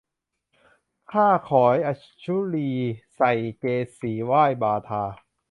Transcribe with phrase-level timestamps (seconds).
[1.11, 1.89] ข้าขอยอ
[2.23, 2.71] ชุลี
[3.15, 3.65] ใส่เก
[3.99, 5.03] ศีไหว้บาทา